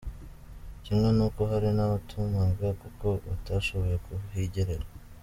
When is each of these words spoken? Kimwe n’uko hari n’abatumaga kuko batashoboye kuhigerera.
Kimwe 0.83 1.09
n’uko 1.17 1.41
hari 1.51 1.69
n’abatumaga 1.77 2.67
kuko 2.81 3.07
batashoboye 3.25 3.95
kuhigerera. 4.05 4.87